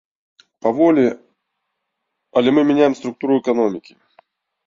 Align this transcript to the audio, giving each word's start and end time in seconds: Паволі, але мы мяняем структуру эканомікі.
Паволі, 0.65 1.03
але 2.41 2.49
мы 2.55 2.61
мяняем 2.69 2.93
структуру 3.01 3.33
эканомікі. 3.43 3.93